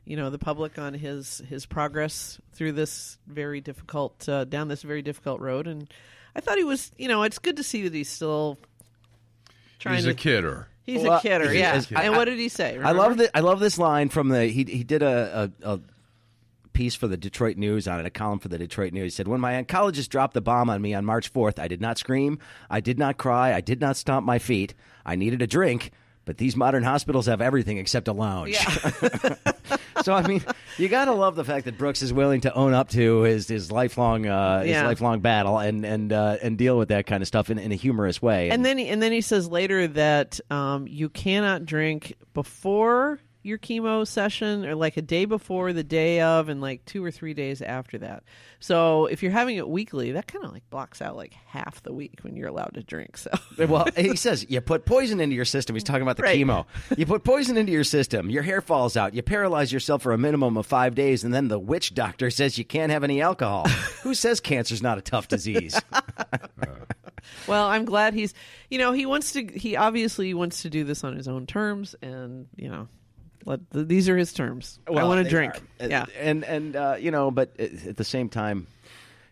[0.03, 4.81] you know, the public on his his progress through this very difficult uh, down this
[4.81, 5.67] very difficult road.
[5.67, 5.89] And
[6.37, 8.57] I thought he was, you know, it's good to see that he's still
[9.79, 10.11] trying He's to.
[10.11, 10.67] a kidder.
[10.83, 11.75] He's Well, a kidder, he yeah.
[11.75, 12.77] is- and what did he say?
[12.77, 13.31] I love that.
[13.33, 14.45] I love this line from the.
[14.45, 15.79] He he did a, a, a
[16.71, 19.13] piece for the Detroit News on it, a column for the Detroit News.
[19.13, 21.81] He said, "When my oncologist dropped the bomb on me on March 4th, I did
[21.81, 24.73] not scream, I did not cry, I did not stomp my feet.
[25.05, 25.91] I needed a drink."
[26.27, 28.51] But these modern hospitals have everything except a lounge.
[28.51, 29.35] Yeah.
[30.03, 30.43] so I mean,
[30.77, 33.71] you gotta love the fact that Brooks is willing to own up to his his
[33.71, 34.85] lifelong uh, his Yeah.
[34.85, 37.75] lifelong battle and and uh, and deal with that kind of stuff in, in a
[37.75, 38.49] humorous way.
[38.51, 43.57] And then he, and then he says later that um, you cannot drink before your
[43.57, 47.33] chemo session or like a day before, the day of, and like two or three
[47.33, 48.23] days after that.
[48.59, 51.93] So if you're having it weekly, that kind of like blocks out like half the
[51.93, 53.17] week when you're allowed to drink.
[53.17, 53.31] So
[53.67, 55.75] Well, he says you put poison into your system.
[55.75, 56.37] He's talking about the Right.
[56.39, 56.65] chemo.
[56.97, 58.29] You put poison into your system.
[58.29, 59.13] Your hair falls out.
[59.13, 62.57] You paralyze yourself for a minimum of five days, and then the witch doctor says
[62.57, 63.67] you can't have any alcohol.
[64.03, 65.79] Who says cancer's not a tough disease?
[67.47, 68.33] well, I'm glad he's
[68.69, 71.95] you know he wants to he obviously wants to do this on his own terms,
[72.01, 72.87] and you know.
[73.47, 74.77] Let, these are his terms.
[74.87, 75.53] I want to drink.
[75.79, 75.87] are.
[75.87, 76.05] Yeah.
[76.19, 78.67] and and uh, you know, but at at the same time.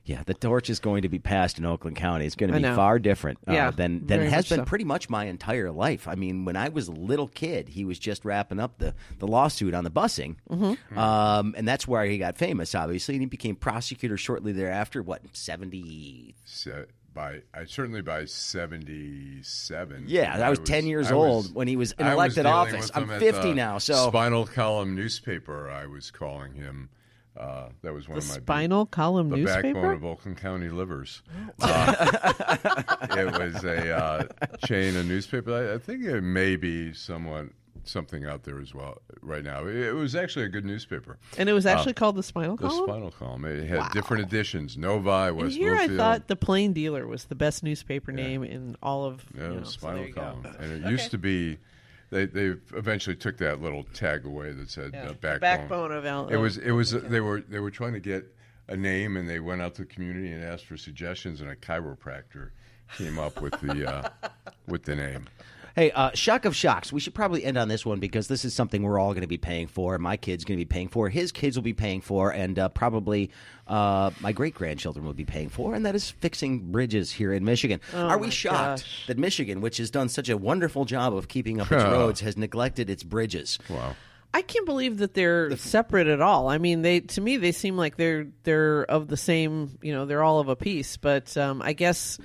[0.07, 2.27] Yeah, the torch is going to be passed in Oakland County.
[2.27, 4.63] It's going to be far different uh, Yeah, than than it has been so.
[4.65, 6.07] pretty much my entire life.
[6.07, 9.25] I mean, when I was a little kid, he was just wrapping up the, the
[9.25, 10.99] lawsuit on the busing, Mm-hmm.
[10.99, 13.15] um, and that's where he got famous, obviously.
[13.15, 15.01] And he became prosecutor shortly thereafter.
[15.01, 16.35] What seventy?
[16.45, 20.03] Se- by I certainly by seventy seven.
[20.07, 22.91] Yeah, I was 10 years old when he was in elected dealing office.
[22.93, 25.71] I'm 50 now, so- spinal column newspaper.
[25.71, 26.89] I was calling him.
[27.35, 29.67] Uh, that was one The of my spinal column the newspaper.
[29.67, 31.21] The backbone of Oakland County livers.
[31.59, 34.23] Uh, it was a uh,
[34.65, 35.53] chain of newspaper.
[35.53, 37.47] I, I think it may be somewhat
[37.87, 39.65] something out there as well right now.
[39.65, 41.17] It, was actually a good newspaper.
[41.37, 42.77] and it was actually called the spinal Column.
[42.77, 42.83] The.
[42.83, 43.45] Spinal Column.
[43.45, 44.77] It had different editions.
[44.77, 48.75] Novi, And West here I thought the Plain Dealer was the best newspaper name in
[48.81, 49.23] all of.
[49.37, 50.13] Yeah, you know, Spinal go.
[50.13, 50.55] Column.
[50.59, 51.57] And it used to be.
[52.11, 55.39] They they eventually took that little tag away that said Yeah, uh, backbone.
[55.39, 58.31] backbone of Al- It was it was they were they were trying to get
[58.67, 61.55] a name and they went out to the community and asked for suggestions and a
[61.55, 62.51] chiropractor
[62.97, 64.09] came up with the uh,
[64.67, 65.25] with the name.
[65.75, 66.93] Hey, uh, shock of shocks.
[66.93, 69.27] We should probably end on this one because this is something we're all going to
[69.27, 69.97] be paying for.
[69.97, 71.09] My kid's going to be paying for.
[71.09, 73.29] His kids will be paying for, and uh, probably
[73.67, 75.75] uh, my great grandchildren will be paying for.
[75.75, 77.81] And that is fixing bridges here in Michigan.
[77.93, 79.07] Are we Oh shocked gosh.
[79.07, 82.37] that Michigan, which has done such a wonderful job of keeping up its roads, has
[82.37, 83.59] neglected its bridges?
[83.69, 83.97] Wow.
[84.33, 86.47] I can't believe that they're separate at all.
[86.47, 89.77] I mean, they to me they seem like they're they're of the same.
[89.81, 90.95] You know, they're all of a piece.
[90.95, 92.17] But um, I guess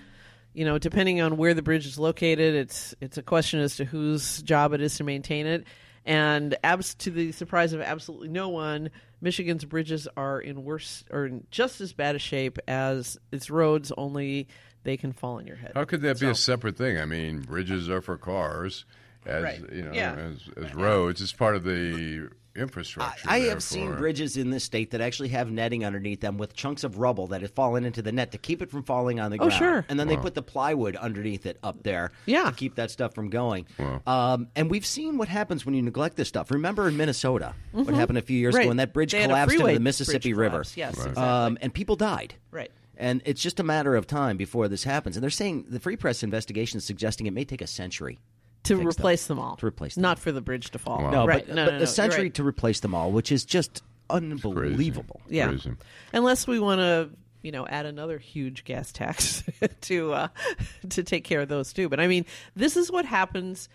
[0.53, 3.85] you know, depending on where the bridge is located, it's it's a question as to
[3.85, 5.65] whose job it is to maintain it.
[6.05, 11.27] And abs- to the surprise of absolutely no one, Michigan's bridges are in worse or
[11.27, 13.93] in just as bad a shape as its roads.
[13.97, 14.49] Only
[14.83, 15.73] they can fall on your head.
[15.75, 16.99] How could that be a separate thing?
[16.99, 18.87] I mean, bridges are for cars,
[19.27, 19.61] as Right.
[19.73, 20.15] you know, Yeah.
[20.15, 21.21] as, as roads.
[21.21, 23.29] It's part of the infrastructure.
[23.31, 26.83] I have seen bridges in this state that actually have netting underneath them with chunks
[26.83, 29.39] of rubble that have fallen into the net to keep it from falling on the
[29.39, 29.53] ground.
[29.53, 29.73] Oh, ground.
[29.73, 29.87] sure.
[29.89, 32.45] And then they put the plywood underneath it up there Yeah.
[32.51, 33.67] to keep that stuff from going.
[33.79, 34.03] Wow.
[34.07, 36.51] Um, and we've seen what happens when you neglect this stuff.
[36.51, 38.59] Remember in Minnesota what happened a few years Mm-hmm.
[38.59, 38.63] Right.
[38.65, 40.51] ago when that bridge They collapsed into the Mississippi River.
[40.51, 40.77] collapse.
[40.77, 41.07] Yes, Right.
[41.09, 41.23] exactly.
[41.25, 42.35] Um, and people died.
[42.51, 42.73] Right.
[42.97, 45.17] And it's just a matter of time before this happens.
[45.17, 48.19] And they're saying the Free Press investigation is suggesting it may take a century
[48.65, 48.89] to fix them.
[48.89, 49.57] replace them all.
[49.57, 50.03] To replace them.
[50.03, 51.03] not for the bridge to fall.
[51.03, 51.11] Wow.
[51.11, 51.47] No, right.
[51.47, 52.35] but, no, but no, no, a century right.
[52.35, 55.21] to replace them all, which is just unbelievable.
[55.29, 55.49] Yeah.
[55.49, 55.73] Crazy.
[56.13, 57.11] Unless we want to,
[57.43, 59.43] you know, add another huge gas tax
[59.83, 60.29] to uh,
[60.91, 61.89] to take care of those too.
[61.89, 63.69] But I mean, this is what happens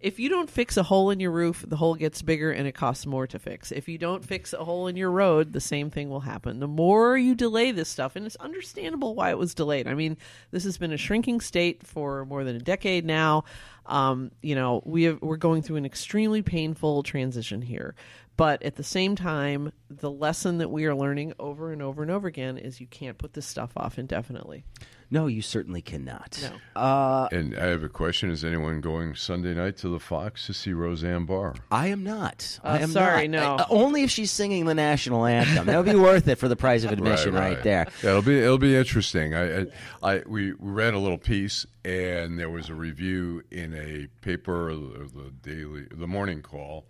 [0.00, 1.64] if you don't fix a hole in your roof.
[1.66, 3.72] The hole gets bigger and it costs more to fix.
[3.72, 6.60] If you don't fix a hole in your road, the same thing will happen.
[6.60, 9.88] The more you delay this stuff, and it's understandable why it was delayed.
[9.88, 10.16] I mean,
[10.50, 13.44] this has been a shrinking state for more than a decade now.
[13.86, 17.94] Um, you know, we have, we're going through an extremely painful transition here.
[18.36, 22.10] But at the same time, the lesson that we are learning over and over and
[22.10, 24.64] over again is you can't put this stuff off indefinitely.
[25.10, 26.38] No, you certainly cannot.
[26.74, 26.80] No.
[26.80, 30.52] Uh, And I have a question: Is anyone going Sunday night to the Fox to
[30.52, 31.54] see Roseanne Barr?
[31.70, 32.58] I am not.
[32.62, 33.40] Uh, I am sorry, not.
[33.42, 33.56] no.
[33.56, 35.64] I- uh, only if she's singing the national anthem.
[35.66, 37.86] That would be worth it for the price of admission right, there.
[38.02, 39.34] Yeah, it'll be it'll be interesting.
[39.34, 39.66] I, I,
[40.02, 44.74] I we, we read a little piece, and there was a review in a paper,
[44.74, 46.84] the the daily, the Morning Call,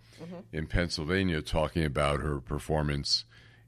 [0.51, 3.23] in Pennsylvania, talking about her performance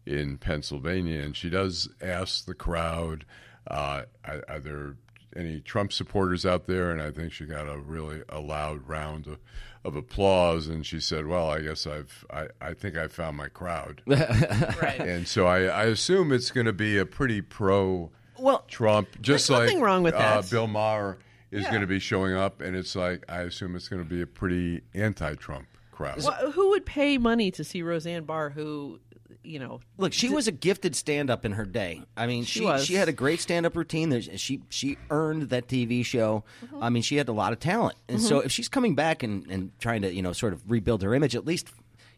[0.05, 3.23] in Pennsylvania, and she does ask the crowd,
[3.67, 4.95] uh, are, are there
[5.35, 6.91] any Trump supporters out there?
[6.91, 9.37] And I think she got a really a loud round of,
[9.85, 13.47] of applause, and she said, "Well, I guess I've I, I think I found my
[13.47, 14.99] crowd." Right.
[14.99, 19.47] And so I, I assume it's going to be a pretty pro Well, Trump, just
[19.47, 20.49] There's like nothing wrong with Uh, that.
[20.49, 21.17] Bill Maher
[21.51, 21.69] is Yeah.
[21.69, 24.27] going to be showing up, and it's like I assume it's going to be a
[24.27, 26.23] pretty anti-Trump crowd.
[26.23, 28.99] Well, who would pay money to see Roseanne Barr, who,
[29.43, 32.03] you know, Look, she was a gifted stand-up in her day.
[32.15, 32.85] I mean, She she was.
[32.85, 34.09] she had a great stand-up routine.
[34.09, 36.43] There's- She she earned that TV show.
[36.65, 36.83] Mm-hmm.
[36.83, 39.45] I mean, she had a lot of talent, and so if she's coming back and,
[39.49, 41.69] and trying to you know sort of rebuild her image, at least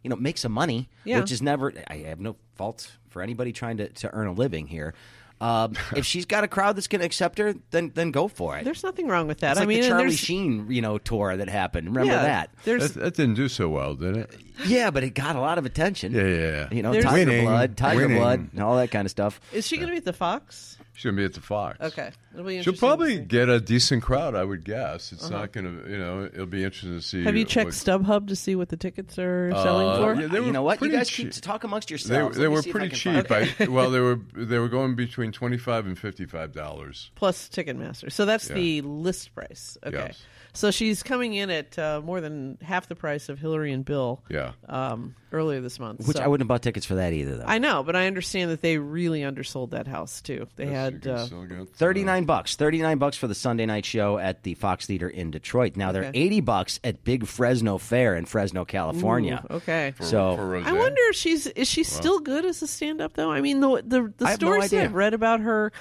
[0.04, 1.20] you know make some money, Yeah.
[1.20, 1.74] which is never.
[1.88, 4.94] I have no fault for anybody trying to, to earn a living here.
[5.44, 8.58] Um, if she's got a crowd that's going to accept her, then then go for
[8.58, 8.64] it.
[8.64, 9.52] there's nothing wrong with that.
[9.52, 11.88] It's I like mean, the and Charlie Sheen you know tour that happened.
[11.90, 12.50] Remember yeah, that?
[12.64, 14.32] There's that, that didn't do so well, did it?
[14.66, 16.14] Yeah, but it got a lot of attention.
[16.14, 16.68] Yeah, yeah, yeah.
[16.72, 17.46] You know, There's- Tiger Winning.
[17.46, 18.18] Blood, Tiger Winning.
[18.18, 19.42] Blood, and all that kind of stuff.
[19.52, 20.78] is she going to be at the Fox?
[20.96, 21.80] She's going to be at the Fox.
[21.82, 23.16] Okay, It'll be She'll probably.
[23.16, 23.26] Uh-huh.
[23.28, 25.12] get a decent crowd, I would guess.
[25.12, 27.24] It's not going to, you know, it'll be interesting to see.
[27.24, 30.22] Have you checked what- StubHub to see what the tickets are selling Uh, for?
[30.22, 30.82] yeah, they you know what?
[30.82, 31.32] You guys cheap.
[31.32, 32.38] keep talk amongst yourselves.
[32.38, 33.62] they Let me were see I pretty can find- cheap.
[33.62, 37.10] I, well, they were they were going between twenty five and fifty five dollars.
[37.16, 38.12] plus Ticketmaster.
[38.12, 38.56] So that's Yeah.
[38.56, 39.78] the list price.
[39.86, 39.98] Okay.
[39.98, 40.22] Yes.
[40.56, 44.22] So she's coming in at uh, more than half the price of Hillary and Bill
[44.30, 44.52] Yeah.
[44.70, 46.08] um, earlier this month.
[46.08, 47.46] Which So- I wouldn't have bought tickets for that either, though.
[47.48, 50.48] I know, but I understand that they really undersold that house too.
[50.56, 52.56] They Yes, had uh, still get, uh, Thirty-nine bucks.
[52.56, 55.76] Thirty-nine bucks for the Sunday night show at the Fox Theater in Detroit.
[55.76, 56.20] Now they're Okay.
[56.20, 59.44] eighty bucks at Big Fresno Fair in Fresno, California.
[59.50, 59.94] ooh, okay.
[59.98, 63.14] for, So- for I wonder if she's is she still good as a stand up
[63.16, 63.32] though?
[63.32, 64.84] I mean the the, the I have no stories that.
[64.84, 65.72] I've read about her,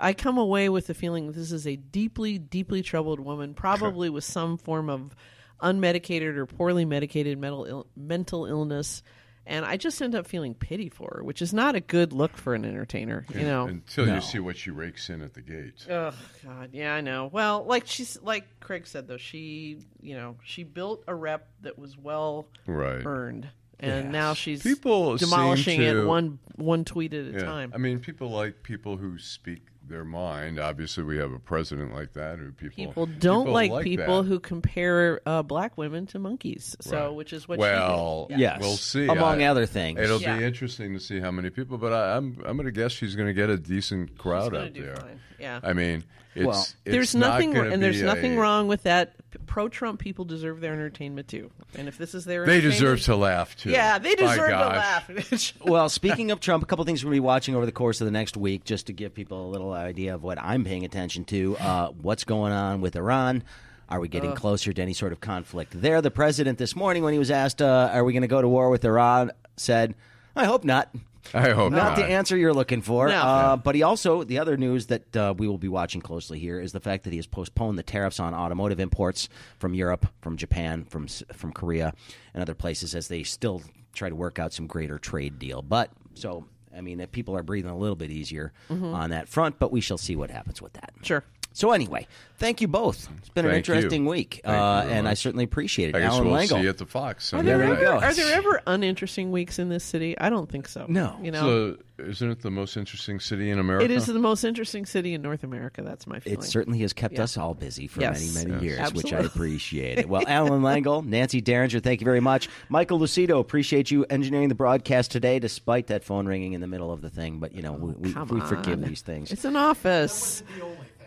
[0.00, 4.08] I come away with the feeling that this is a deeply, deeply troubled woman, probably
[4.10, 5.14] with some form of
[5.60, 9.02] unmedicated or poorly medicated mental Ill- mental illness.
[9.46, 12.36] And I just end up feeling pity for her, which is not a good look
[12.36, 13.66] for an entertainer, you know.
[13.66, 14.14] until No.
[14.16, 15.86] you see what she rakes in at the gate.
[15.90, 16.12] Oh
[16.44, 17.28] God, yeah, I know.
[17.32, 21.78] Well, like she's like Craig said though, she you know she built a rep that
[21.78, 23.04] was well Right.
[23.04, 23.48] earned,
[23.80, 24.12] and Yes.
[24.12, 27.38] now she's People seem demolishing it one one tweet at a Yeah.
[27.44, 27.72] time.
[27.74, 30.58] I mean, people like people who speak their mind.
[30.58, 33.82] Obviously, we have a president like that who people people don't like, that.
[33.82, 36.74] people who compare uh, black women to monkeys.
[36.80, 37.14] So, Right.
[37.14, 38.40] which is what well, she did.
[38.40, 39.06] Yes, we'll see.
[39.06, 40.00] Among I- other things.
[40.00, 40.38] It'll Yeah.
[40.38, 43.14] be interesting to see how many people, but I, I'm I'm going to guess she's
[43.16, 44.96] going to get a decent crowd gonna out do there.
[44.96, 45.20] fine.
[45.38, 45.60] Yeah.
[45.62, 48.68] I mean, it's, Well, it's there's not nothing, gonna and there's be nothing a- wrong
[48.68, 49.14] with that.
[49.46, 53.16] Pro Trump people deserve their entertainment too, and if this is their, They deserve to
[53.16, 53.70] laugh too.
[53.70, 55.54] Yeah, they deserve to laugh.
[55.64, 58.00] well, speaking of Trump, a couple things we're going to be watching over the course
[58.00, 60.84] of the next week, just to give people a little idea of what I'm paying
[60.84, 61.56] attention to.
[61.58, 63.42] Uh, what's going on with Iran?
[63.88, 66.00] Are we getting closer to any sort of conflict there?
[66.00, 68.48] The president this morning, when he was asked, uh, "Are we going to go to
[68.48, 69.94] war with Iran?" said,
[70.36, 70.94] "I hope not."
[71.34, 71.96] I hope Not not.
[71.96, 73.08] the answer you're looking for.
[73.08, 73.14] No.
[73.14, 76.60] Uh, but he also, the other news that uh, we will be watching closely here
[76.60, 79.28] is the fact that he has postponed the tariffs on automotive imports
[79.58, 81.94] from Europe, from Japan, from from Korea,
[82.34, 83.62] and other places as they still
[83.92, 85.62] try to work out some greater trade deal.
[85.62, 88.94] But so, I mean, if people are breathing a little bit easier Mm-hmm.
[88.94, 90.92] on that front, but we shall see what happens with that.
[91.02, 91.24] Sure.
[91.52, 92.06] So anyway,
[92.38, 93.08] thank you both.
[93.18, 93.74] It's been an Thank you.
[93.74, 95.18] interesting week, Thank you uh, very and I much.
[95.18, 95.96] certainly appreciate it.
[95.96, 96.58] I guess Allan we'll Lengel.
[96.58, 97.34] see you at the Fox.
[97.34, 97.92] Are there, there you ever, go.
[97.98, 100.16] are there ever uninteresting weeks in this city?
[100.18, 100.86] I don't think so.
[100.88, 101.16] No.
[101.20, 103.84] You know, So, isn't it the most interesting city in America?
[103.84, 105.82] it is the most interesting city in North America.
[105.82, 106.38] That's my feeling.
[106.38, 107.24] It certainly has kept Yeah.
[107.24, 108.34] us all busy for Yes.
[108.34, 108.78] many, many Yes.
[108.78, 109.26] years, which I Absolutely.
[109.26, 110.08] appreciate.
[110.08, 112.48] Well, Allan Lengel, Nancy Derringer, thank you very much.
[112.68, 116.92] Michael Lucido, appreciate you engineering the broadcast today, despite that phone ringing in the middle
[116.92, 117.38] of the thing.
[117.40, 118.88] But, you know, we, we, Come we forgive on.
[118.88, 119.30] these things.
[119.32, 120.42] It's an office.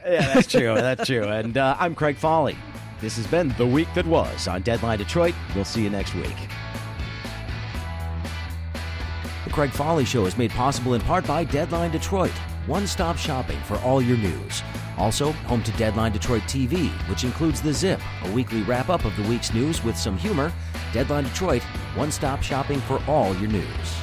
[0.06, 0.74] Yeah, that's true.
[0.76, 1.24] That's true.
[1.24, 2.56] And uh, I'm Craig Fahle.
[2.99, 5.36] This has been The Week That Was on Deadline Detroit.
[5.56, 6.36] We'll see you next week.
[9.43, 12.32] The Craig Fahle Show is made possible in part by Deadline Detroit,
[12.66, 14.64] one stop shopping for all your news.
[14.97, 19.16] Also, home to Deadline Detroit TV, which includes The Zip, a weekly wrap up of
[19.18, 20.54] the week's news with some humor.
[20.93, 21.64] Deadline Detroit,
[21.95, 24.03] one stop shopping for all your news.